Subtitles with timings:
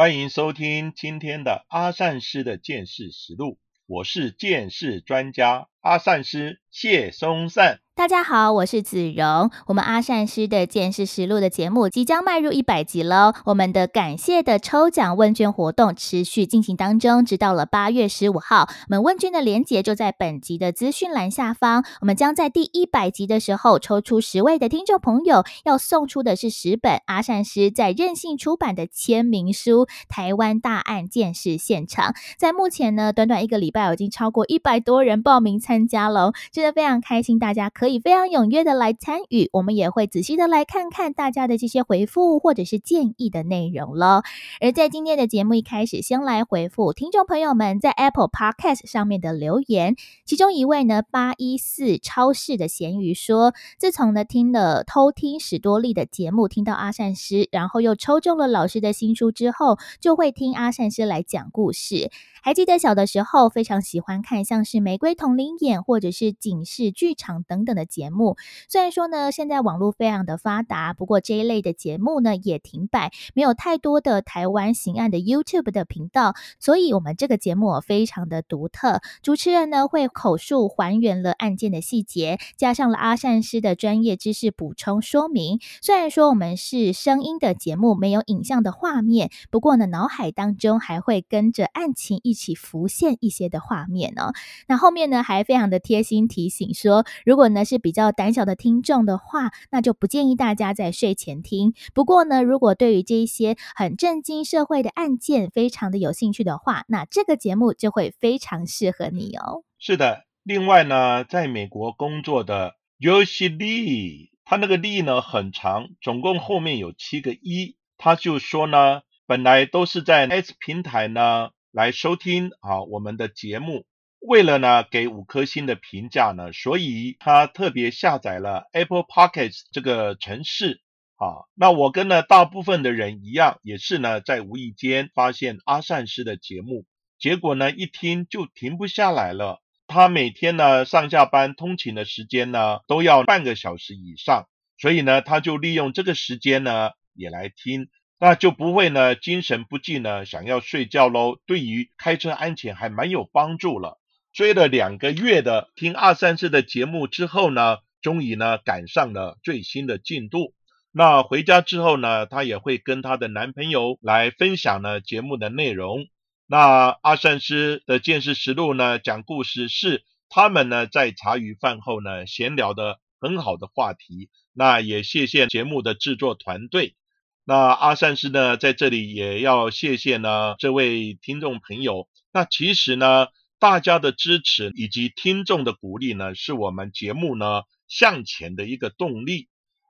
[0.00, 7.82] 欢迎收听今天的阿善师的剑士实录，我是剑士专家阿善师谢松善。
[8.00, 9.50] 大家好，我是子荣。
[9.66, 13.34] 我们阿善师的见识实录的节目即将迈入一百集喽。
[13.44, 18.62] 我们的感谢的抽奖问卷活动持续进行当中，直到了八月十五号。
[18.62, 21.84] 我们问卷的链接就在本集的资讯栏下方。
[22.00, 32.12] 我们将在第一百集的时候抽出十位的听众朋友，要送出的是十本阿善师在任性出版的签名书《台湾大案见识现场》。
[32.38, 37.89] 在目前呢，短短一个礼拜已经超过一百多人报名参加喽，真的非常开心，大家可以。
[37.90, 44.22] 以非常踊跃的来参与，我们也会仔细的来看看大家的这些回复或者是建议的内容了。
[44.60, 49.96] 而在今天的节目一开始，先来回复听众朋友们在 Apple Podcast 上面的留言。
[50.24, 62.10] 其中一位呢，八一四超市的咸鱼说，自从呢听了偷听史多利的节目，听到阿善师，然后又抽中了老师的新书之后，就会听阿善师来讲故事。
[62.42, 68.36] 还记得小的时候非常喜欢看像是《玫瑰同林演》或者是警示剧场等等的的节目。
[68.68, 76.34] 虽然说呢，现在网络非常的发达，不过这一类的节目呢也停摆，没有太多的台湾刑案的 YouTube 的频道。
[76.58, 85.60] 所以，我们这个节目非常的独特，主持人呢会口述还原了案件的细节，加上了阿善师的专业知识补充说明。
[85.80, 92.40] 虽然说我们是声音的节目，没有影像的画面，不过呢，脑海当中还会跟着案情一。
[92.40, 94.32] 起浮现一些的画面哦。
[94.66, 101.74] 那后面呢，还非常的贴心提醒说，如果呢还是比较胆小的听众的话，那就不建议大家在睡前听。
[101.92, 109.62] 不过呢，如果对于这一些很震惊社会的案件非常的有兴趣的话，那这个节目就会非常适合你哦。
[109.78, 121.50] 是的，另外呢，在美国工作的 Yoshi Lee，他那个 Lee 呢很长，总共后面有七个一，他就说呢，本来都是在 S 平台呢。
[121.72, 123.84] 来收听啊我们的节目，
[124.20, 130.82] 为了呢给五颗星的评价呢，所以他特别下载了 Apple Podcasts 这个程式
[131.16, 131.48] 啊。
[131.54, 136.84] 那我跟呢大部分的人一样，也是呢在无意间发现阿善师的节目，
[137.18, 139.62] 结果呢一听就停不下来了。
[139.86, 144.48] 他每天呢上下班通勤的时间呢都要半个小时以上，
[144.78, 147.88] 所以呢他就利用这个时间呢也来听。
[148.22, 151.38] 那就不会呢，精神不济呢，想要睡觉喽。
[151.46, 153.98] 对于开车安全还蛮有帮助了。
[154.32, 160.54] 追了两个月的听二三四的节目之后呢，终于呢赶上了最新的进度。
[160.92, 166.06] 那回家之后呢，她也会跟她的男朋友来分享呢节目的内容。
[166.46, 174.30] 那阿善师的见识实录呢，讲故事是他们呢在茶余饭后呢闲聊的很好的话题。
[174.52, 176.96] 那也谢谢节目的制作团队。
[177.44, 182.08] 那阿善师呢，在这里也要谢谢呢这位听众朋友。
[182.32, 183.28] 那其实呢，
[183.60, 189.48] 大家的支持以及听众的鼓励呢，是我们节目呢向前的一个动力。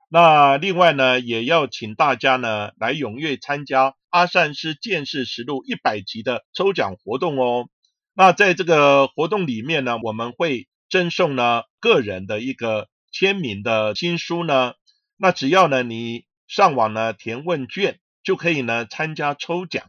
[0.09, 7.67] 那另外呢，也要请大家呢来踊跃参加阿善师见识实录一百集的抽奖活动哦。
[8.13, 14.73] 那在这个活动里面呢，我们会赠送呢个人的一个签名的新书呢。
[15.17, 16.25] 那只要呢你。
[16.47, 19.85] 上网呢填问卷就可以呢参加抽奖。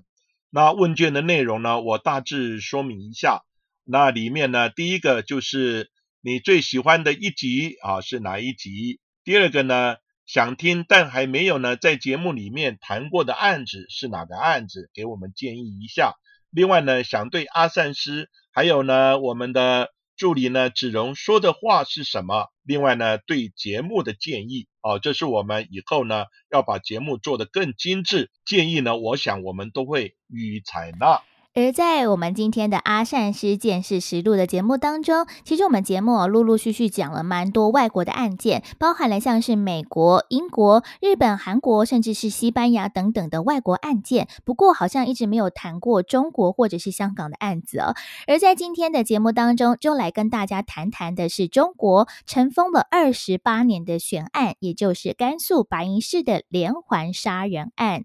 [0.48, 3.42] 那问卷的内容呢，我大致说明一下。
[3.84, 9.00] 那里面呢，第一个就是你最喜欢的一集啊是哪一集？
[9.24, 14.90] 第二个呢，想听但还没有呢在节目里面谈过的案子是哪个案子？
[14.94, 16.14] 给我们建议一下。
[16.50, 19.90] 另外呢，想对阿善师还有呢我们的。
[20.14, 22.46] 助理呢，子荣说的话是什么？
[22.62, 28.30] 另外呢，对节目的建议啊，这是我们以后呢要把节目做得更精致。
[28.44, 31.22] 建议呢，我想我们都会予以采纳。
[31.54, 44.28] 而在我们今天的阿善师见识实录的节目当中，其实我们节目陆陆续续讲了蛮多外国的案件，包含了像是美国、英国、日本、韩国，甚至是西班牙等等的外国案件。
[44.46, 47.94] 不过，好像一直没有谈过中国或者是香港的案子哦。
[48.26, 58.04] 而在今天的节目当中，就来跟大家谈谈的是中国尘封了二十八年的悬案，也就是甘肃白银市的连环杀人案。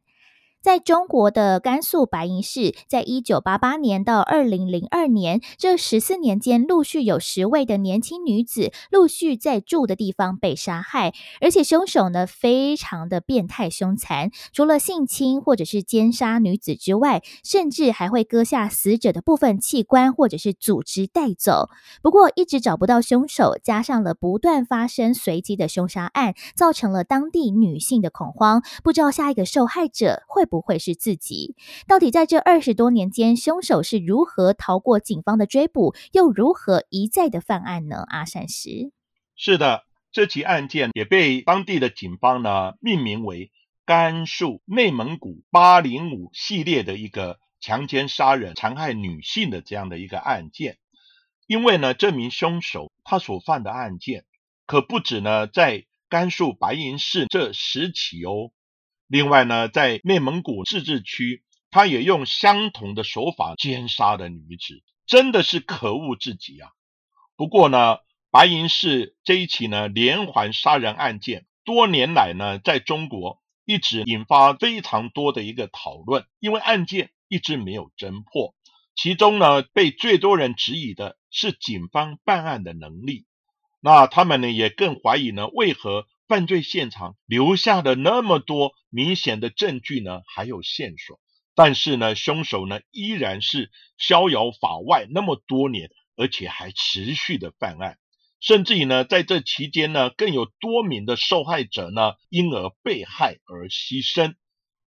[0.61, 21.69] 在中国的甘肃白银市，在一九八八年到二零零二年这十四年间，陆续有十位的年轻女子陆续在住的地方被杀害，而且凶手呢非常的变态凶残，除了性侵或者是奸杀女子之外，甚至还会割下死者的部分器官或者是组织带走。
[22.01, 30.57] 不过一直找不到凶手，加上了不断发生随机的凶杀案，造成了当地女性的恐慌，不知道下一个受害者会不。
[30.67, 31.55] 会是自己？
[31.87, 38.03] 到底在这二十多年间，凶手是如何逃过警方的追捕，又如何一再的犯案呢？
[38.09, 38.91] 阿善石
[39.37, 43.49] 是的，这起案件也被当地的警方呢命名为
[43.85, 50.77] 甘肃内蒙古八零五系列的一个强奸杀人、残害女性的这样的一个案件。
[51.45, 54.25] 因为呢，这名凶手他所犯的案件
[54.65, 58.51] 可不止呢在甘肃白银市这十起哦。
[59.07, 66.71] 另外呢，在内蒙古自治区，他也用相同的手法奸杀的女子，真的是可恶至极啊！
[67.37, 67.99] 不过呢，
[68.31, 78.55] 白银市这一起呢连环杀人案件，多年来呢在中国一直引发非常多的一个讨论，因为案件一直没有侦破。
[78.93, 83.25] 其中呢，被最多人质疑的是警方办案的能力，
[83.79, 86.07] 那他们呢也更怀疑呢，为何？
[86.27, 91.19] 犯罪现场留下的那么多明显的证据呢，还有线索，
[91.55, 97.97] 但是呢，凶手呢依然是逍遥法外那么多年，而且还持续的犯案，
[98.41, 104.35] 甚至于呢，在这期间呢，更有多名的受害者呢因而被害而牺牲。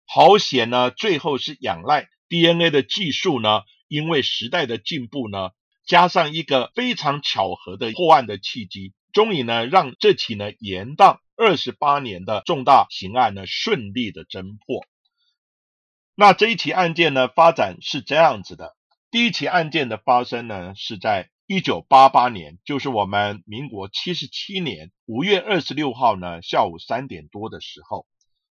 [0.06, 5.50] 好险呢，最后是仰赖 DNA 的技术呢，因为时代的进步呢，
[5.87, 11.18] 加上一个非常巧合的破案的契机，终于呢让这起呢延宕。
[11.42, 14.84] 二十八年的重大刑案呢，顺利的侦破。
[16.14, 18.76] 那这一起案件呢，发展是这样子的：
[19.10, 28.06] 第一起案件的发生呢，是在一九八八年，就是我们民国七十七年五月二十六号呢下午三点多的时候。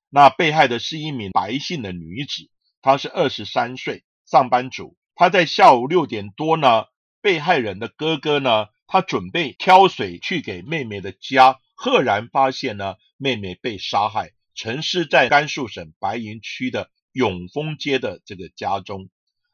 [0.10, 2.50] 那被害的是一名白姓的女子，
[2.82, 4.98] 她是二十三岁，上班族。
[5.14, 6.86] 她在下午六点多呢，
[7.22, 11.60] 被害人的哥哥呢，他准备挑水去给妹妹的家。
[11.76, 19.10] 赫然发现呢，妹妹被杀害，陈尸在甘肃省白银区的永丰街的这个家中。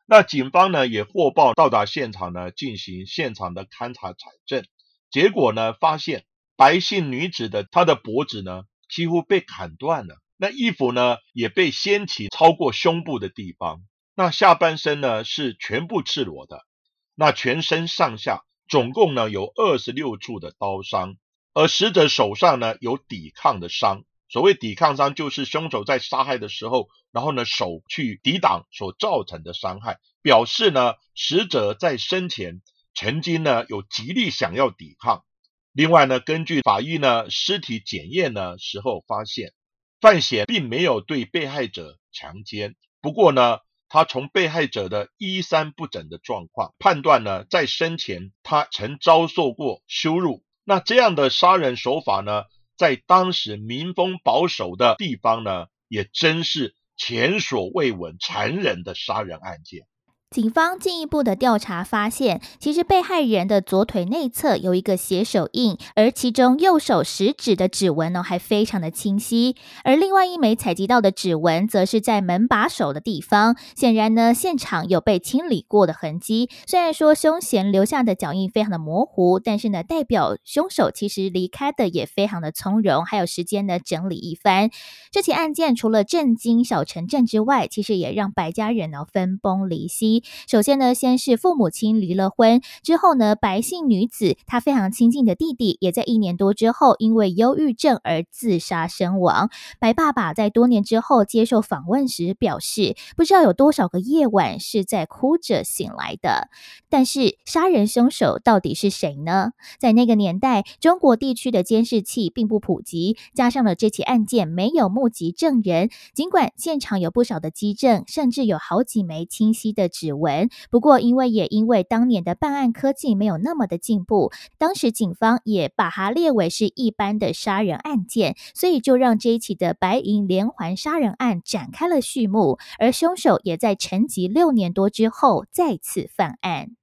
[0.08, 4.66] 那警方呢也获报到达现场呢，进行现场的勘查采证。
[5.12, 13.84] 结果呢，发现白姓女子的她的脖子呢几乎被砍断了，那衣服呢也被掀起超过胸部的地方，
[14.16, 16.66] 那下半身呢是全部赤裸的，
[17.14, 21.18] 那全身上下总共呢有二十六处的刀伤。
[21.54, 32.62] 而死者手上呢有抵抗的伤，所谓抵抗伤，就是凶手在杀害的时候，然后呢手去抵挡所造成的伤害，表示呢死者在生前
[32.94, 35.24] 曾经呢有极力想要抵抗。
[35.72, 39.54] 另外呢，根据法医呢尸体检验呢时候发现，
[40.02, 43.60] 范闲并没有对被害者强奸，不过呢
[43.90, 50.44] 他从被害者的衣衫不整的状况判断呢，在生前他曾遭受过羞辱。
[50.64, 52.46] 那这样的杀人手法呢，
[52.78, 59.88] 在当时民风保守的地方呢，也真是前所未闻残忍的杀人案件。
[60.36, 69.56] 警方进一步的调查发现，其实被害人的左腿内侧有一个血手印，而其中右手食指的指纹呢还非常的清晰。
[69.86, 73.56] 而另外一枚采集到的指纹，则是在门把手的地方。
[73.77, 76.50] 显然呢，现场有被清理过的痕迹。
[76.68, 84.70] 虽然说凶嫌留下的脚印非常的模糊，但是呢，代表凶手其实离开的也非常的从容，还有时间呢整理一番。
[85.12, 90.24] 这起案件除了震惊小城镇之外，其实也让白家人呢分崩离析。
[90.48, 99.50] 首先呢，先是父母亲离了婚之后呢，白姓女子她非常亲近的弟弟，也在一年多之后因为忧郁症而自杀身亡。
[99.79, 106.50] 白爸爸在多年之后接受访问时表示，不知道有多少个夜晚是在哭着醒来的。
[106.89, 109.51] 但是杀人凶手到底是谁呢？
[109.79, 120.05] 在那个年代，中国地区的监视器并不普及，加上了这起案件没有目击证人，尽管现场有不少的基证，甚至有好几枚清晰的指。
[120.06, 132.60] 指纹，不过因为也因为当年的办案科技没有那么的进步，当时警方也把它列为是一般的杀人案件，所以就让这一起的白银连环杀人案展开了序幕。
[132.78, 136.76] 而凶手也在沉寂六年多之后再次犯案。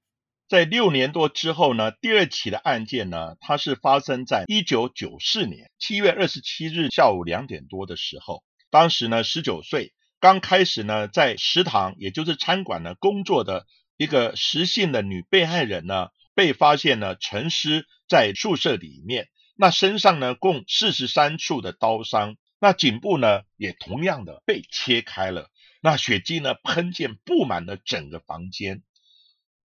[0.48, 9.92] 在六年多之后呢，第二起的案件呢，它是发生在一九九四年七月二十七日下午两点多的时候，当时呢十九岁。
[10.22, 19.26] 刚开始呢，在食堂也就是餐馆呢工作的一个实姓的女被害人呢，被发现呢沉尸在宿舍里面，
[19.56, 25.50] 那身上呢共四十三处的刀伤，那颈部呢也同样的被切开了，
[25.80, 28.84] 那血迹呢喷溅布满了整个房间，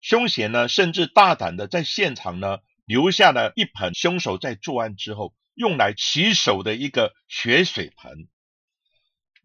[0.02, 8.28] 凶嫌呢甚至大胆的在现场呢留下了一盆凶手在作案之后用来洗手的一个血水盆。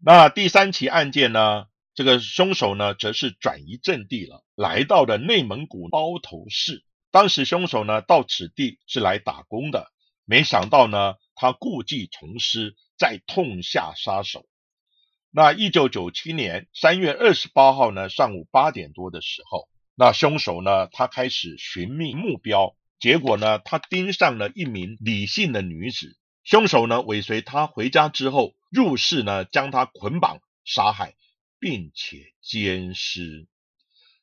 [0.05, 1.67] 那第三起案件呢？
[1.95, 6.83] 这个凶手呢，则是转移阵地了，来到了内蒙古包头市。
[7.09, 9.93] 当时凶手呢，到此地是来打工的，
[10.25, 14.45] 没想到呢，他故技重施，再痛下杀手。
[15.31, 26.17] 那一九九七年三月二十八号呢，上午八点多的时候，那凶手呢，他开始寻觅目标，结果呢，他盯上了一名李姓的女子。
[26.43, 28.53] 凶手呢，尾随她回家之后。
[28.73, 31.13] 入室呢，将他捆绑杀害，
[31.59, 33.47] 并且奸尸。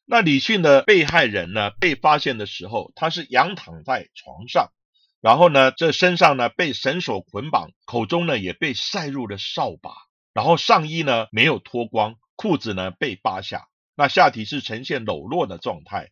[0.05, 4.73] 那李迅的被害人呢，被发现的时候，他是仰躺在床上，
[5.21, 9.93] 然后呢，这身上呢被绳索捆绑，口中呢也被塞入了扫把，
[10.33, 16.11] 然后上衣呢没有脱光，裤子呢被扒下，那下体是呈现裸露的状态。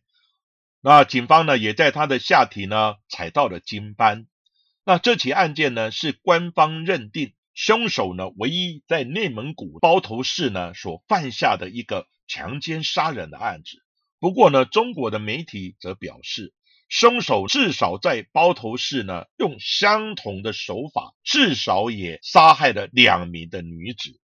[0.79, 4.27] 那警方呢也在他的下体呢采到了精斑。
[4.85, 7.33] 那这起案件呢是官方认定。
[7.61, 13.83] 凶手呢，唯一在内蒙古包头市呢所犯下的一个强奸杀人的案子。
[14.17, 16.53] 不过呢，中国的媒体则表示，
[16.87, 24.17] 凶手至少在包头市呢用相同的手法，至少也杀害了两名的女子。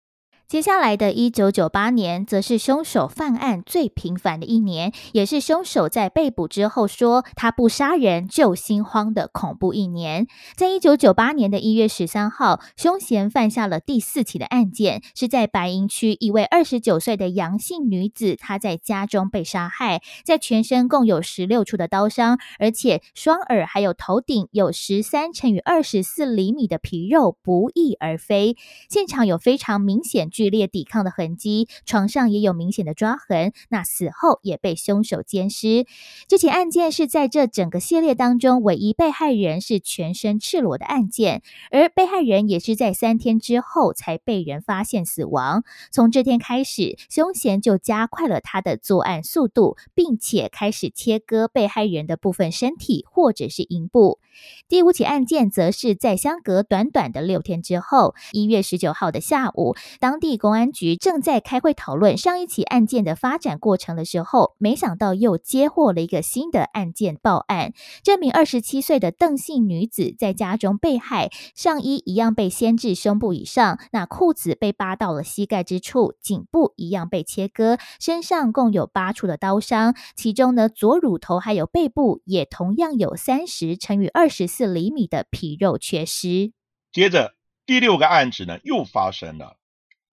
[0.48, 10.28] 接下来的一九九八年，则是凶手犯案最频繁的一年，也是凶手在被捕之后说他不杀人就心慌的恐怖一年。
[10.56, 28.56] 在一九九八年的一月十三号，凶嫌犯下了第四起的案件，是在白银区一位二十九岁的杨姓女子，她在家中被杀害，在全身共有十六处的刀伤，而且双耳还有头顶有十三乘以二十四厘米的皮肉不翼而飞，
[28.88, 33.54] 现场有非常明显剧烈抵抗的痕迹，床上也有明显的抓痕。
[33.70, 35.86] 那死后也被凶手奸尸。
[36.28, 45.64] 这起案件是在这整个系列当中唯一被害人是全身赤裸的案件，而被害人也是在三天之后才被人发现死亡。
[45.92, 54.20] 从这天开始，凶嫌就加快了他的作案速度，并且开始切割被害人的部分身体或者是阴部。
[54.68, 67.74] 第五起案件则是在相隔短短的六天之后，一月十九号的下午，当地公安局正在开会讨论上一起案件的发展过程的时候，没想到又接获了一个新的案件报案。
[68.04, 86.54] 这名二十七岁的邓姓女子在家中被害，上衣一样被掀至胸部以上，那裤子被扒到了膝盖之处，颈部一样被切割，身上共有八处的刀伤，其中呢左乳头还有背部也同样有三十乘以二十四厘米的皮肉缺失。
[86.94, 89.58] 接着第六个案子呢又发生了。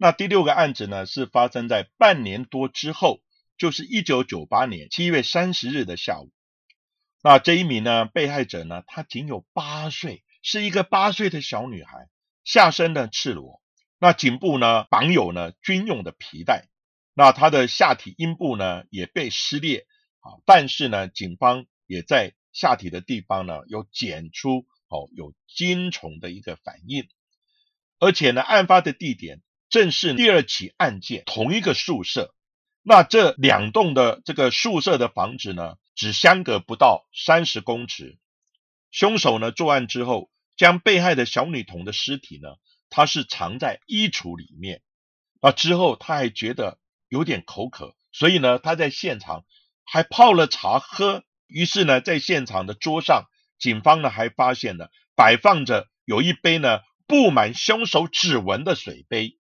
[0.00, 3.20] 那第六个案子呢，是发生在半年多之后，
[3.56, 6.30] 就是一九九八年七月三十日的下午。
[7.20, 12.08] 那这一名呢被害者呢，她仅有八岁，是一个八岁的小女孩，
[12.44, 13.60] 下身呢赤裸，
[13.98, 16.68] 那颈部呢绑有呢军用的皮带，
[17.12, 19.84] 那她的下体阴部呢也被撕裂
[20.20, 27.08] 啊，但是呢，警方也在下体的地方呢有检出哦有精虫的一个反应，
[27.98, 29.42] 而且呢，案发的地点。
[29.70, 32.34] 正是第二起案件同一个宿舍，
[32.82, 38.18] 那这两栋的这个宿舍的房子呢，只相隔不到三十公尺。
[38.90, 42.56] 凶手呢作案之后，将被害的小女童的尸体呢，
[42.88, 44.80] 他是藏在衣橱里面。
[45.42, 49.44] 那之后他还觉得有点口渴，所以呢他在现场
[49.84, 51.25] 还泡了茶喝。
[51.46, 53.26] 于是呢在现场的桌上，
[53.58, 59.37] 警方呢还发现了摆放着有一杯呢布满凶手指纹的水杯。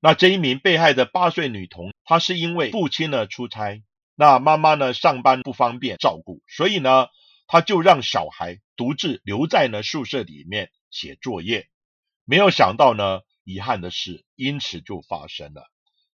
[0.00, 3.82] 那这一名被害的八岁女童，她是因为父亲呢出差，
[4.14, 7.08] 那妈妈呢上班不方便照顾，所以呢，
[7.48, 11.68] 她就让小孩独自留在呢宿舍里面写作业。
[12.24, 15.68] 没有想到呢，遗憾的事因此就发生了。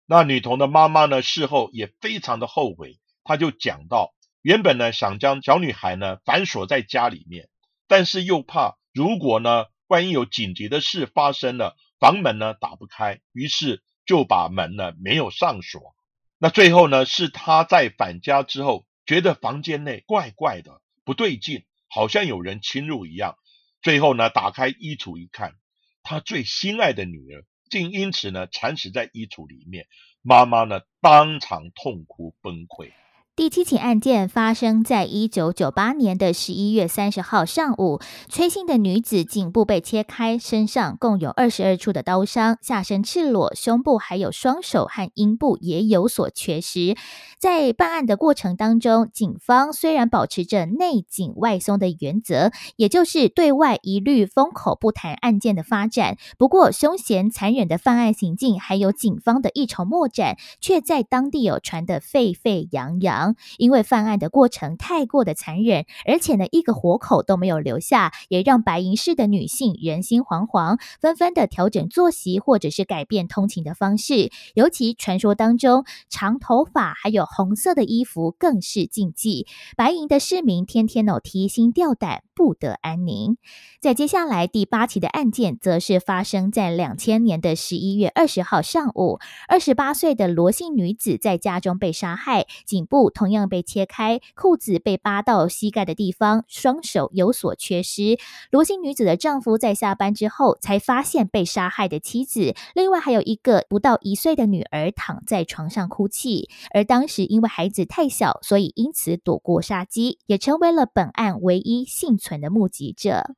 [0.05, 7.49] 那女童的妈妈呢事后也非常的后悔，她就讲到，原本呢想将小女孩呢反锁在家里面，
[7.89, 11.79] 但是又怕如果呢万一有紧急的事发生了。
[12.00, 15.95] 房门呢打不开，于是就把门呢没有上锁。
[16.38, 23.37] 那最后呢是他在返家之后，觉得房间内怪怪的，不对劲，好像有人侵入一样。
[23.83, 25.54] 最后呢打开衣橱一看，
[26.02, 29.87] 他最心爱的女儿竟因此呢惨死在衣橱里面。
[30.23, 32.92] 妈妈呢当场痛哭崩溃。
[33.40, 46.94] 第七起案件发生在一九九八年的十一月三十号上午，崔姓的女子颈部被切开，身上共有二十二处的刀伤，下身赤裸，胸部还有双手和阴部也有所缺失。
[47.38, 63.30] 在办案的过程当中，警方虽然保持着内紧外松的原则，也就是对外一律封口不谈案件的发展，不过凶险残忍的犯案行径，还有警方的一筹莫展，却在当地有传得沸沸扬扬。
[63.59, 74.31] 因为犯案的过程太过的残忍，而且呢一个活口都没有留下，也让白银市的女性人心惶惶，纷纷的调整作息或者是改变通勤的方式。
[74.55, 79.47] 尤其传说当中，长头发还有红色的衣服更是禁忌。
[79.77, 83.37] 白银的市民天天哦提心吊胆，不得安宁。
[83.81, 89.19] 在接下来第八起的案件，则是发生在两千年的十一月二十号上午，
[89.49, 93.10] 二十八岁的罗姓女子在家中被杀害，颈部。
[93.11, 98.19] 同样被切开，裤子被扒到膝盖的地方，双手有所缺失。
[98.50, 106.49] 罗姓女子的丈夫在下班之后才发现被杀害的妻子，另外还有一个不到一岁的女儿躺在床上哭泣。
[106.73, 113.35] 而当时因为孩子太小，所以因此躲过杀机，也成为了本案唯一幸存的目击者。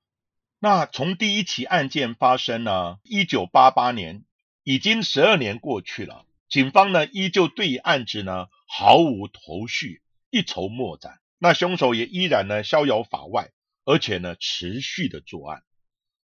[0.61, 4.23] 那从第一起案件发生呢，一九八八年，
[4.63, 8.47] 已经十二年过去了，警方呢依旧对案子呢。
[8.75, 11.19] 毫无头绪，一筹莫展。
[11.39, 13.51] 那凶手也依然呢逍遥法外，
[13.85, 15.63] 而且呢持续的作案。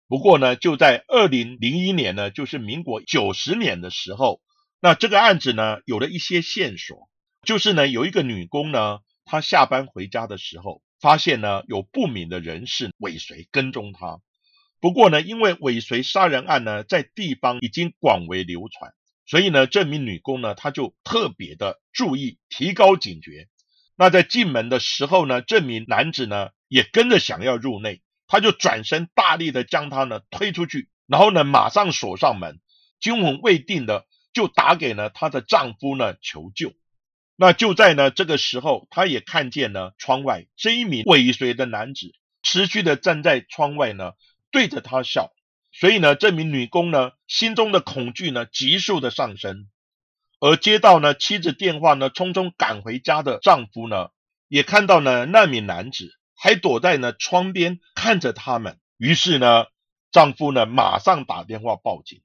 [0.09, 4.41] 不过呢，就在二零零一年呢，就是民国九十年的时候，
[4.81, 7.11] 那这个案子呢有了一些线索，
[7.43, 14.21] 就是呢有一个女工呢，她下班回家的时候，发现呢有不明的人士尾随跟踪她。
[14.81, 18.95] 不过呢，因为尾随杀人案呢在地方已经广为流传。
[19.31, 23.47] 所以呢，这名女工呢，她就特别的注意，提高警觉。
[23.95, 32.61] 那在进门的时候呢，这名男子呢也跟着想要入内，他就转身大力的将她呢推出去，然后呢马上锁上门，
[32.99, 36.73] 惊魂未定的就打给了她的丈夫呢求救。
[37.37, 42.11] 那就在呢这个时候，她也看见了窗外这一名尾随的男子
[42.43, 44.15] 持续的站在窗外呢，
[44.51, 45.33] 对着她笑。
[45.81, 49.71] 所以呢，这名女工呢，心中的恐惧呢，急速的上升。
[50.39, 54.11] 而接到呢妻子电话呢，匆匆赶回家的丈夫呢，
[54.47, 58.79] 也看到呢那名男子还躲在呢窗边看着他们。
[58.99, 59.65] 于是呢，
[60.13, 62.21] 丈夫呢马上打电话报警。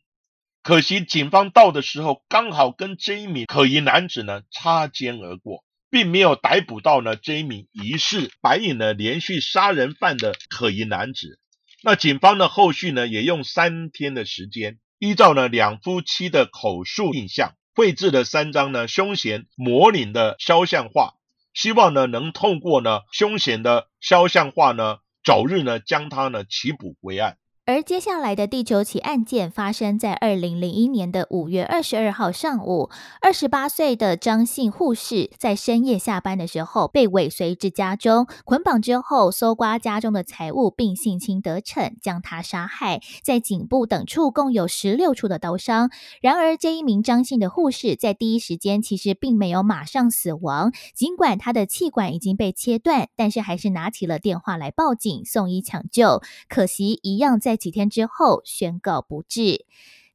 [0.62, 11.40] 可惜警方到的时候，刚好跟这一名可疑男子呢擦肩而过，并没有逮捕到呢这一名疑似白影呢连续杀人犯的可疑男子。
[11.88, 12.48] 那警方呢？
[12.50, 21.14] 后续呢也用三天的时间，依照呢两夫妻的口述印象，绘制了三张呢凶嫌模拟的肖像画，
[21.54, 27.38] 希望呢能透过呢凶险的肖像画呢，早日呢将他呢起捕归案。
[27.68, 43.02] 而接下来的第九起案件发生在二零零一年的五月二十二号上午，二十八岁的张姓护士在深夜下班的时候被尾随至家中，捆绑之后搜刮家中的财物，并性侵得逞，将他杀害。
[43.24, 45.90] 在颈部等处共有十六处的刀伤。
[46.22, 56.22] 然而，这一名张姓的护士在第一时间其实并没有马上死亡，尽管他的气管已经被切断，但是还是拿起了电话来报警送医抢救。
[56.48, 57.55] 可惜，一样在。
[57.56, 59.66] 几天之后宣告不治。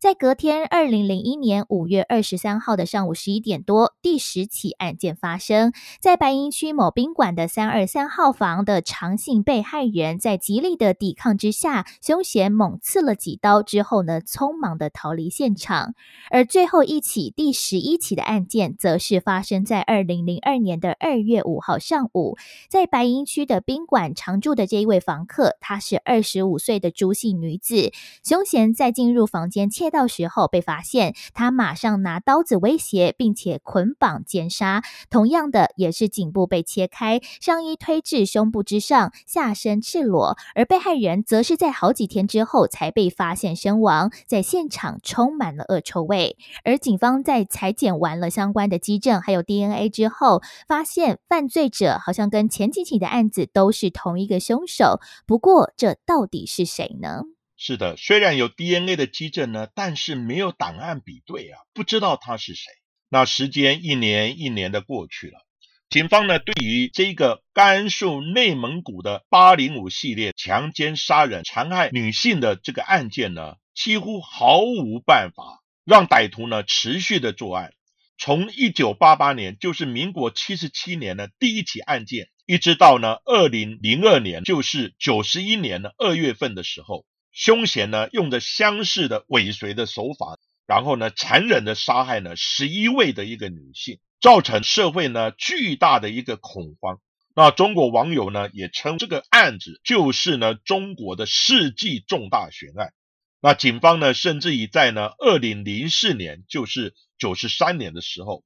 [0.00, 15.92] 在隔天，二零零一年五月二十三号的上午十一点多，第十起案件发生在白银区某宾馆的三二三号房的长姓被害人，在极力的抵抗之下，凶嫌猛刺了几刀之后呢，匆忙的逃离现场。
[16.30, 22.38] 而最后一起第十一起的案件，则是发生在二零零二年的二月五号上午，
[22.70, 27.92] 在白银区的宾馆常住的这一位房客，她是二十五岁的朱姓女子，
[28.24, 29.89] 凶嫌在进入房间窃。
[29.90, 34.82] 到时候被发现，他马上拿刀子威胁，并且捆绑奸杀。
[35.10, 40.36] 同样的，也是颈部被切开，上衣推至胸部之上，下身赤裸。
[40.54, 46.36] 而被害人则是在好几天之后才被发现身亡，在现场充满了恶臭味。
[46.64, 55.00] 而警方在裁剪完了相关的基证还有 DNA 之后，发现犯罪者好像跟前几起的案子都是同一个凶手。
[55.26, 57.22] 不过，这到底是谁呢？
[57.62, 62.72] 是的，虽然有 DNA 的基证呢，但是没有档案比对啊，不知道他是谁。
[63.10, 65.44] 那时间一年一年的过去了，
[65.90, 77.74] 警方呢对于这个甘肃内蒙古的八零五系列强奸杀人残害女性的这个案件呢，几乎毫无办法让歹徒呢持续的作案。
[78.16, 96.98] 从一九八八年，就是民国七十七年的第一起案件，一直到呢二零零二年，就是九十一年的二月份的时候，凶嫌呢用着相似的尾随的手法，然后呢残忍的杀害呢十一位的一个女性，造成社会呢巨大的一个恐慌。
[97.34, 102.92] 那中国网友呢也称这个案子就是呢中国的世纪重大悬案。
[103.40, 108.44] 那警方呢甚至于在呢二零零四年，就是九十三年的时候，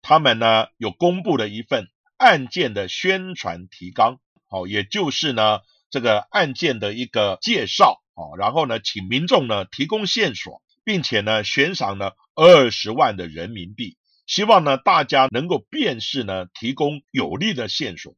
[0.00, 4.18] 他们呢有公布了一份案件的宣传提纲，
[4.48, 13.96] 好，也就是呢这个案件的一个介绍，好，然后呢请民众呢提供线索，并且呢悬赏了二十万的人民币，
[14.26, 18.14] 希望呢大家能够辨识呢提供有利的线索。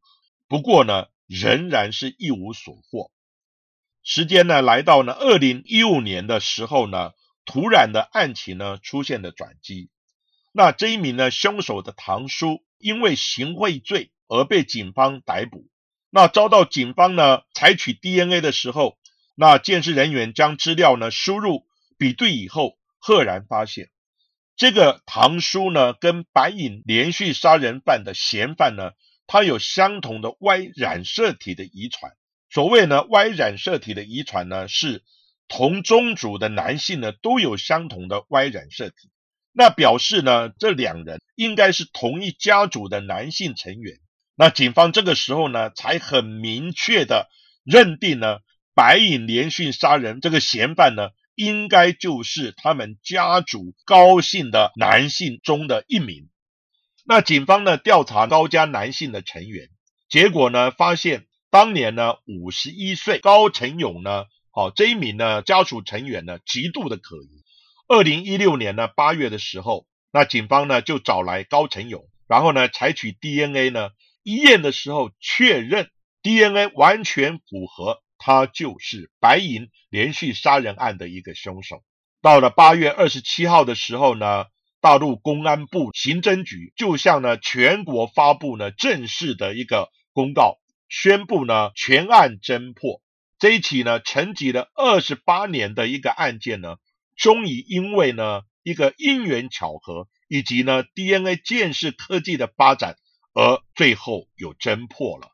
[0.49, 3.11] 不过呢，仍然是一无所获。
[4.03, 7.13] 时间呢，来到呢二零一五年的时候呢，
[7.47, 9.89] 突然的案情呢出现了转机。
[10.53, 15.67] 那这一名呢凶手的堂叔，因为行贿罪而被警方逮捕。
[16.11, 18.99] 那遭到警方呢采取 DNA 的时候，
[19.35, 21.67] 那鉴识人员将资料呢输入
[21.99, 23.91] 比对以后，赫然发现
[24.57, 28.93] 这个堂叔呢跟白影连续杀人犯的嫌犯呢。
[29.27, 32.13] 他有相同的 Y 染色体的遗传。
[32.51, 35.03] 所谓呢 Y 染色体的遗传呢，是
[35.49, 39.09] 同宗族的男性呢都有相同的 Y 染色体，
[39.51, 43.97] 那表示呢这两人应该是同一家族的男性成员。
[44.35, 47.31] 那警方这个时候呢才很明确的
[47.65, 48.41] 认定呢
[48.75, 56.29] 白影连续杀人这个嫌犯呢应该就是他们家族高姓的男性中的一名。
[57.05, 59.69] 那警方呢调查高家男性的成员，
[60.09, 67.45] 结果呢发现当年呢五十一岁高成勇呢，好这一名呢家属成员呢极度的可疑。
[67.89, 73.91] 二零一六年呢八月的时候，那警方呢就找来高成勇，然后呢采取 DNA 呢
[74.23, 75.91] 一验的时候确认
[76.23, 81.85] DNA 完全符合，他就是白银连续杀人案的一个凶手。
[82.23, 84.47] 到了八月二十七号的时候呢。
[84.85, 90.59] 大陆公安部刑侦局就向呢全国发布呢正式的一个公告，
[90.91, 93.01] 宣布呢全案侦破。
[93.39, 96.77] 这一起呢沉寂了二十八年的一个案件呢，
[97.17, 102.99] 终于因为呢一个因缘巧合，以及呢 DNA 鉴识科技的发展，
[103.33, 105.34] 而最后有侦破了。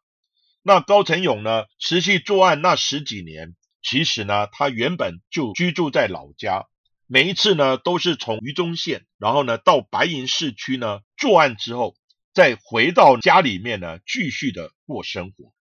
[0.63, 6.67] 那高成勇呢持续作案那十几年，其实呢他原本就居住在老家。
[7.07, 11.97] 每一次呢，都是从榆中县，然后呢到白银市区呢作案之后，
[12.33, 15.53] 再回到家里面呢继续的过生活。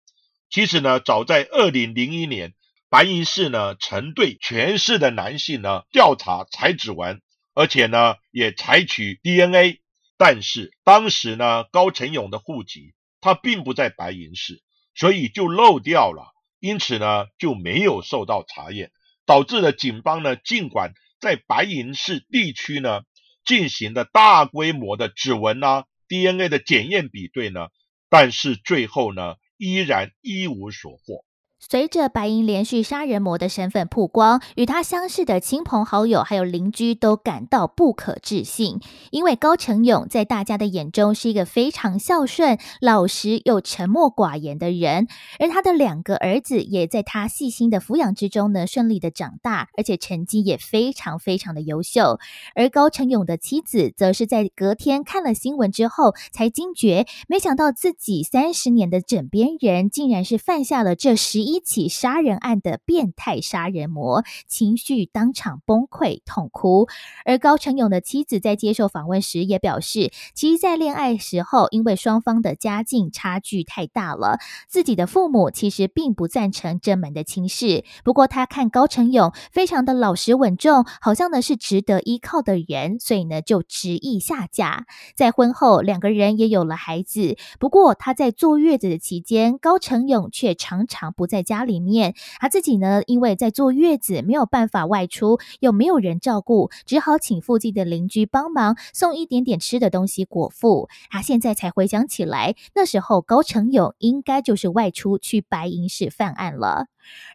[0.52, 2.54] 其实呢，早在二零零一年，
[2.90, 7.22] 白银市呢曾对全市的男性呢调查采指纹，
[7.56, 9.82] 而且呢也采取 DNA，
[10.18, 14.62] 但是当时呢高成勇的户籍他并不在白银市，
[14.96, 18.92] 所以就漏掉了，因此呢就没有受到查验，
[19.26, 20.94] 导致了警方呢尽管。
[21.22, 23.02] 在白银市地区呢，
[23.44, 27.68] 进行的大规模的指纹啊、DNA 的检验比对呢，
[28.10, 31.26] 但是最后呢，依然一无所获。
[31.62, 38.80] 随着白银连续杀人魔的身份曝光，与他相识的亲朋好友还有邻居都感到不可置信，
[39.12, 52.20] 因为高成勇在大家的眼中是一个非常孝顺、老实又沉默寡言的人，而他的两个儿子也在他细心的抚养之中呢，顺利的长大，而且成绩也非常非常的优秀。
[52.56, 61.49] 而高成勇的妻子则是在隔天看了新闻之后才惊觉，没想到自己三十年的枕边人竟然是犯下了这十。
[61.50, 66.88] 一起杀人案的变态杀人魔，情绪当场崩溃痛哭。
[67.26, 77.84] 而高成勇的妻子在接受访问时也表示，其实，在恋爱时候，因为双方的家境差距太大了，自己的父母其实并不赞成这门的亲事。
[78.04, 84.86] 不过，他看高成勇非常的老实稳重，好像呢是值得依靠的人，所以呢就执意下嫁。
[85.16, 87.36] 在婚后，两个人也有了孩子。
[87.60, 91.39] 不过，他在坐月子的期间，高成勇却常常不在。
[91.40, 100.90] 在家里面，他自己呢，因为在坐月子，没有办法外出，又没有人照顾，只好请附近的邻居帮忙送一点点吃的东西果腹。
[101.10, 106.88] 他现在才回想起来，那时候高成勇应该就是外出去白银市犯案了。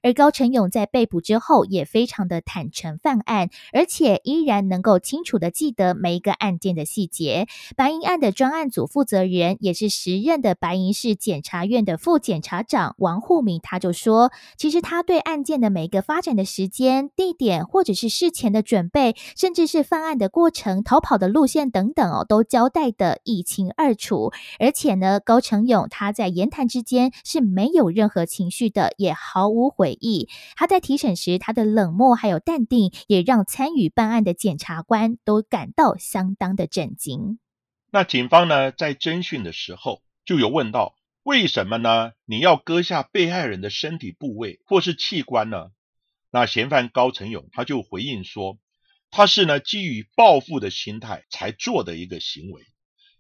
[0.03, 7.47] 而高成勇在被捕之后也非常的坦诚犯案，而且依然能够清楚的记得每一个案件的细节。
[7.77, 24.33] 白银案的专案组负责人，也是时任的白银市检察院的副检察长王沪明，他就说，其实他对案件的每一个发展的时间、地点，或者是事前的准备，甚至是犯案的过程、逃跑的路线等等哦，都交代的一清二楚。
[24.59, 30.29] 而且呢，高成勇他在言谈之间是没有任何情绪的，也毫无悔意。
[30.57, 37.39] 他在提审时，他的冷漠还有淡定，也让参与办案的检察官都感到相当的震惊。
[37.91, 40.97] 那警方呢，在侦讯的时候就有问到。
[41.23, 42.13] 为什么呢？
[42.27, 45.71] 你要割下被害人的身体部位或是器官呢？
[46.31, 48.59] 那嫌犯高成勇他就回应说，
[49.11, 52.63] 他是呢基于报复的心态才做的一个行为，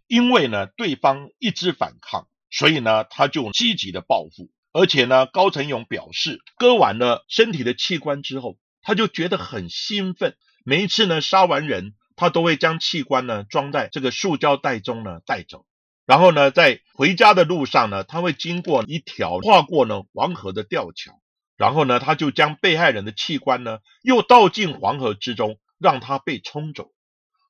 [0.06, 15.64] 因为呢对方一直反抗，所以呢他就积极的报复，而且呢高成勇表示，割完了身体的器官之后，他就觉得很兴奋，每一次呢杀完人，他都会将器官呢装在这个塑胶袋中呢带走。
[16.06, 21.20] 然后呢，在回家的路上呢，他会经过一条跨过呢黄河的吊桥，
[21.56, 26.90] 然后呢，他就将被害人的器官呢又倒进黄河之中，让他被冲走。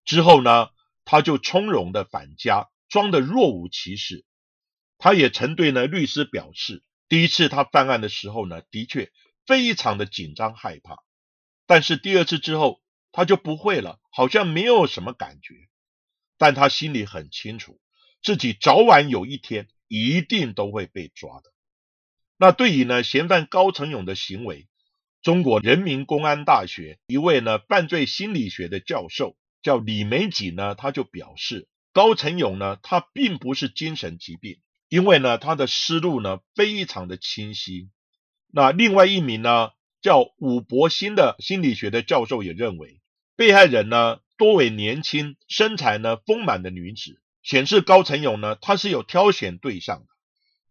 [0.05, 0.69] 之后呢，
[1.07, 4.27] 他就从容的返家，装的若无其事。
[4.99, 9.13] 他也曾对呢律师表示，第一次他犯案的时候呢，的确
[9.47, 10.97] 非常的紧张害怕，
[11.67, 12.81] 但是第二次之后
[13.13, 15.55] 他就不会了，好像没有什么感觉。
[16.37, 17.81] 但他心里很清楚。
[18.23, 21.53] 自己早晚有一天一定都会被抓的。
[22.39, 24.67] 那对于呢嫌犯高成勇的行为，
[25.23, 37.91] 中国人民公安大学一位呢犯罪心理学的教授叫李梅吉呢，他就表示，高成勇呢他并不是精神疾病，因为呢他的思路呢非常的清晰。
[38.53, 39.71] 那另外一名呢
[40.01, 43.01] 叫武伯兴的心理学的教授也认为，
[43.37, 47.21] 被害人呢多为年轻、身材呢丰满的女子。
[47.43, 50.07] 显示高成勇呢，他是有挑选对象的，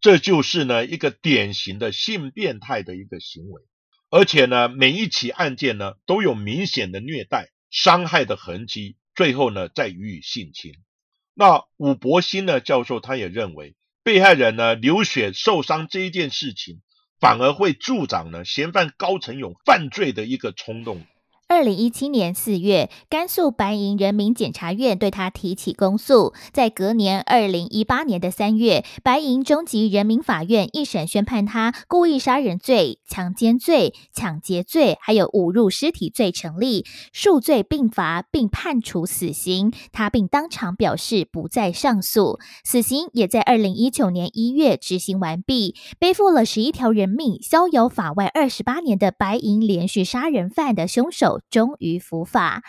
[0.00, 3.62] 这就是呢一个典型的性变态的一个行为，
[4.10, 10.74] 而且呢每一起案件呢都有明显的虐待、伤害的痕迹，最后呢再予以性侵。
[11.32, 16.82] 那武伯兴呢教授他也认为，被害人呢流血受伤这一件事情，
[17.18, 21.06] 反而会助长呢嫌犯高成勇犯罪的一个冲动。
[21.46, 26.32] 二零一七年四月，甘肃白银人民检察院对他提起公诉。
[26.52, 39.70] 在隔年二零一八年的三月，白银中级人民法院一审宣判他故意杀人罪、强奸罪、抢劫罪，还有侮辱尸体罪成立，数罪并罚，并判处死刑。
[39.92, 45.76] 他并当场表示不再上诉，死刑也在二零一九年一月执行完毕。
[45.98, 51.33] 背负了十一条人命、逍遥法外二十八年的白银连续杀人犯的凶手。
[51.50, 52.62] 终于伏法。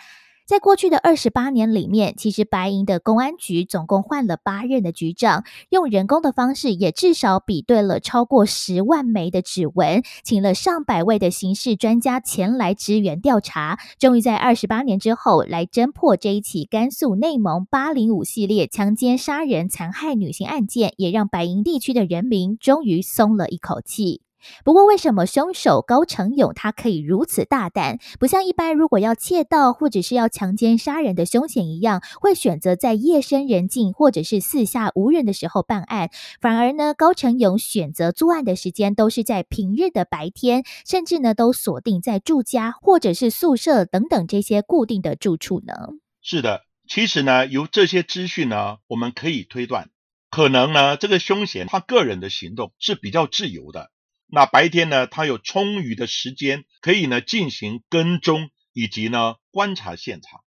[0.46, 13.80] 在过去的二十八年里面，其实白银的公安局总共换了八任的局长，用人工的方式也至少比对了超过十万枚的指纹，请了上百位的刑事专家前来支援调查。
[13.98, 24.25] 终于在二十八年之后，来侦破这一起甘肃内蒙八零五系列强奸、杀人、残害女性案件，也让白银地区的人民终于松了一口气。
[24.64, 27.98] 不过，为什么凶手高成勇他可以如此大胆？
[28.20, 36.10] 不像一般如果要窃盗或者是要强奸杀人的凶险一样，会选择在夜深人静或者是四下无人的时候办案。
[36.40, 45.74] 反而呢，高成勇选择作案的时间都是在平日的白天，甚至呢都锁定在住家或者是宿舍等等这些固定的住处呢？
[46.22, 49.90] 是的，其实呢，由这些资讯呢，我们可以推断，
[50.30, 53.90] 可能呢，这个凶嫌他个人的行动是比较自由的。
[54.28, 60.42] 那白天呢，他有充裕的时间可以呢进行跟踪以及呢观察现场，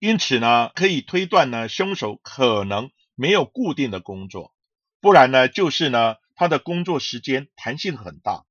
[0.00, 4.52] 因此呢可以推断呢凶手可能没有固定的工作，
[5.00, 8.44] 不然呢就是呢他的工作时间弹性很大，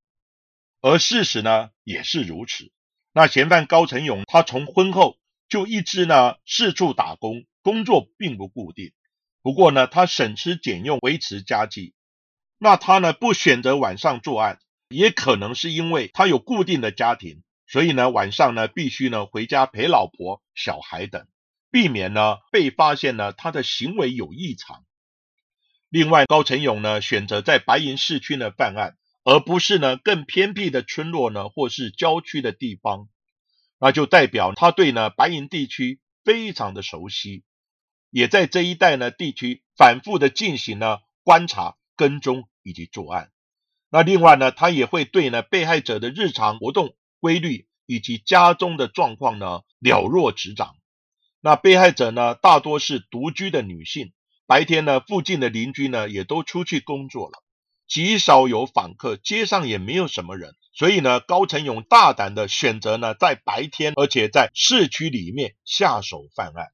[0.79, 2.71] 而事实呢也是如此。
[3.11, 8.93] 那嫌犯高成勇他从婚后就一直呢四处打工，工作并不固定，
[9.41, 11.93] 不过呢他省吃俭用维持家计。
[12.63, 21.25] 那他呢不选择晚上作案，也可能是因为他有固定的家庭，所以呢晚上呢必须呢回家陪老婆、小孩等，
[21.71, 24.85] 避免呢被发现呢他的行为有异常。
[25.89, 33.09] 另外，高成勇呢选择在白银市区呢办案，而不是呢更偏僻的村落呢或是郊区的地方，
[33.79, 37.43] 那就代表他对呢白银地区非常的熟悉，
[38.11, 42.47] 也在这一带呢地区反复的进行了观察、跟踪。
[42.63, 43.31] 以及作案，
[43.89, 50.75] 那另外呢，他也会对呢被害者的日常活动规律以及家中的状况呢了若指掌。
[51.39, 54.13] 那被害者呢大多是独居的女性，
[54.45, 57.43] 白天呢附近的邻居呢也都出去工作了，
[57.87, 66.67] 极少有访客，街上也没有什么人，所以呢，高成勇大胆的选择呢，在白天，而且在市区里面下手犯案。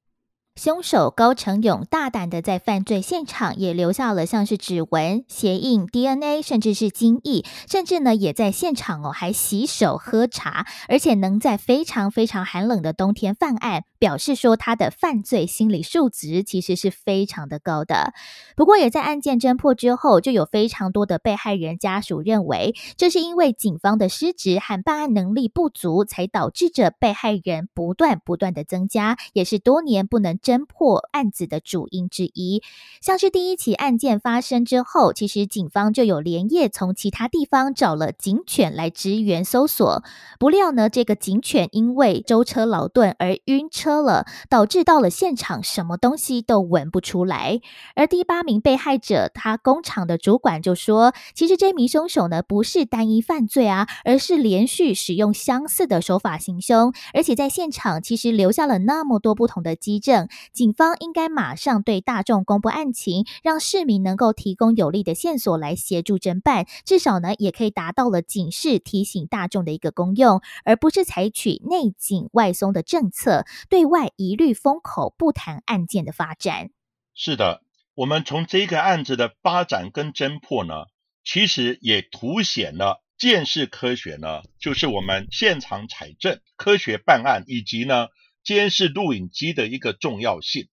[0.58, 18.14] 凶手高成勇大胆的在犯罪现场也留下了像是指纹、鞋印、DNA，甚至是精液，甚至呢也在现场哦还洗手喝茶，而且能在非常非常寒冷的冬天犯案，表示说他的犯罪心理素质其实是非常的高的。
[18.56, 30.38] 不过也在案件侦破之后，就有非常多的被害人家属认为，这是因为警方的失职和办案能力不足，才导致着被害人不断不断的增加，也是多年不能。
[30.38, 32.62] 侦破案子的主因之一，
[33.02, 40.04] 像是第一起案件发生之后，其实警方就有连夜从其他地方找了警犬来支援搜索。
[40.40, 47.62] 不料呢，这个警犬因为舟车劳顿而晕车车了，导致到了现场什么东西都闻不出来。
[47.96, 60.28] 而第八名被害者，他工厂的主管就说，其实这名凶手呢不是单一犯罪啊，而是连续使用相似的手法行凶，而且在现场其实留下了那么多不同的基证。
[60.52, 76.72] 警方应该马上对大众公布案情，让市民能够提供有力的线索来协助侦办，至少呢也可以达到了警示提醒大众的一个功用，而不是采取内紧外松的政策，对对外一律封口不谈案件的发展。
[77.14, 77.62] 是的，
[77.94, 80.88] 我们从这个案子的发展跟侦破呢，
[81.24, 88.08] 其实也凸显了鉴识科学呢，就是我们现场采证、科学办案以及呢。
[88.44, 90.70] 监视录影机的一个重要性。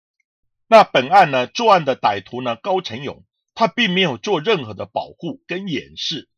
[0.68, 6.30] 那本案呢，作案的歹徒呢，高成勇，他并没有做任何的保护跟掩饰，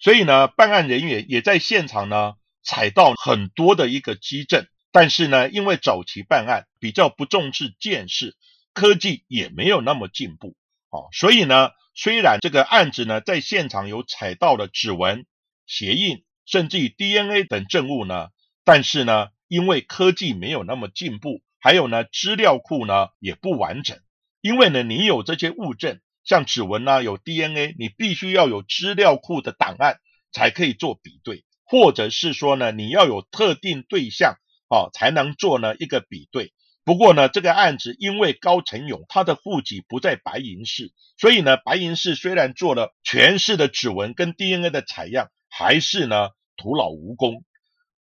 [0.00, 4.66] 所以呢，办案人员也在现场呢采到很多的一个基证。
[4.92, 8.36] 但是呢，因为早期办案比较不重视见识，
[8.72, 10.54] 科技也没有那么进步
[10.90, 15.26] 啊，所以呢，虽然这个案子呢在现场有采到了指纹、
[15.66, 18.28] 鞋印，甚至于 DNA 等证物呢，
[18.64, 19.28] 但是呢。
[19.48, 23.98] 因为科技没有那么进步，还有呢，资料库呢也不完整。
[24.40, 29.98] 因为呢，你有这些物证，像指纹啊，有 DNA，你必须要有资料库的档案
[30.32, 34.36] 才可以做比对，或者是说呢，你要有特定对象
[34.72, 36.54] 哦，才能做呢一个比对。
[36.82, 47.44] 不过呢，这个案子因为高成勇他的户籍不在白银市，所以呢，白银市虽然做了全市的指纹跟 DNA 的采样，还是呢徒劳无功。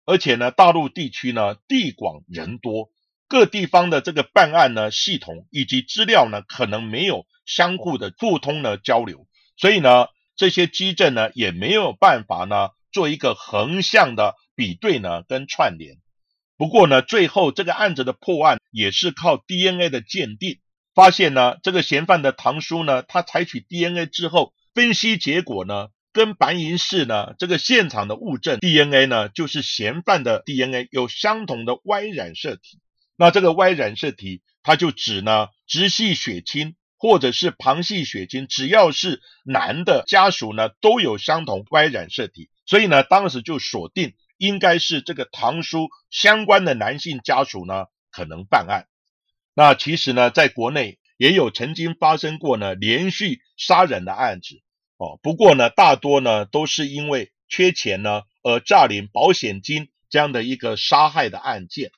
[0.05, 2.89] 而且呢，大陆地区呢地广人多，
[3.27, 10.07] 各地方的这个办案呢系统以及资料呢可能没有相互的互通的交流，所以呢
[10.37, 15.97] 这些基证呢也没有办法呢做一个横向的比对呢跟串联。
[16.61, 20.59] 不过呢最后这个案子的破案也是靠 DNA 的鉴定，
[20.93, 25.87] 发现呢这个嫌犯的堂叔呢他采取 DNA 之后分析结果呢。
[26.13, 32.79] 跟白银市呢，这个现场的物证 DNA 呢，就是嫌犯的 DNA 有相同的 Y 染色体。
[33.15, 42.49] 那这个 Y 染色体，它就指呢直系血亲或者是旁系血亲，只要是男的家属呢，都有相同 Y 染色体。
[42.65, 48.87] 所以呢，当时就锁定应该是这个堂叔相关的男性家属呢，可能办案。
[49.53, 54.59] 那其实呢，在国内也有曾经发生过呢连续杀人的案子。
[54.97, 61.91] 哦，不过呢，大多呢都是因为缺钱呢而诈领保险金这样的一个杀害的案件。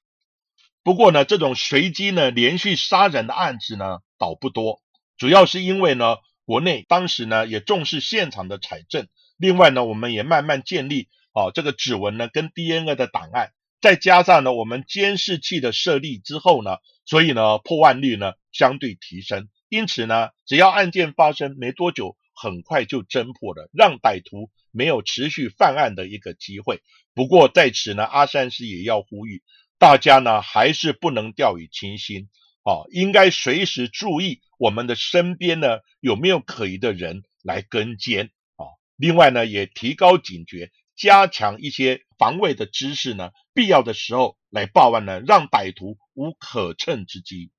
[0.84, 4.82] 不过呢，这种随机呢连续杀人的案子呢倒不多，
[5.18, 19.50] 主要是因为呢国内当时呢也重视现场的采证，另外呢我们也慢慢建立哦这个指纹呢跟 DNA 的档案，再加上呢我们监视器的设立之后呢，所以呢破案率呢相对提升。
[19.70, 22.16] 因此呢，只要案件发生没多久。
[22.36, 26.82] 很快就侦破了，让歹徒没有持续犯案的一个机会。
[27.14, 29.44] 不过在此呢，阿三师也要呼吁
[29.78, 32.30] 大家呢，还是不能掉以轻心
[32.64, 38.66] 啊，应该随时注意我们的身边呢有没有可疑的人来跟监啊。
[38.96, 47.52] 另外呢，也提高警觉，加强一些防卫的知识呢，必要的时候来报案呢，让歹徒无可乘之机。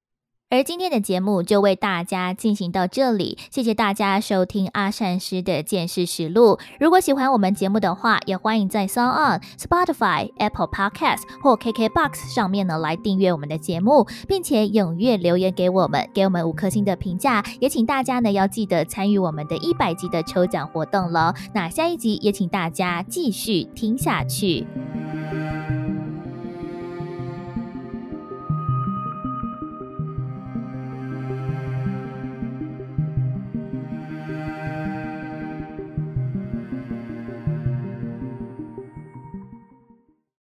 [0.54, 6.60] 而今天的节目就为大家进行到这里，谢谢大家收听阿善师的见识实录。
[6.78, 17.44] 如果喜欢我们节目的话，也欢迎在 s o n Spotify、Apple Podcast 或 KKBox 上面呢来订阅我们的节目，并且踊跃留言给我们，给我们五颗星的评价。
[17.58, 21.34] 也请大家呢要记得参与我们的一百集的抽奖活动了。
[21.52, 24.64] 那下一集也请大家继续听下去。